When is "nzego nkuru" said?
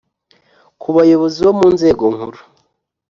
1.75-2.39